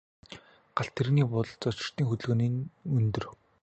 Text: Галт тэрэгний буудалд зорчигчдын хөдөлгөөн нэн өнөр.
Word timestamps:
Галт 0.77 0.93
тэрэгний 0.97 1.27
буудалд 1.31 1.59
зорчигчдын 1.63 2.05
хөдөлгөөн 2.09 2.39
нэн 2.43 2.55
өнөр. 2.97 3.23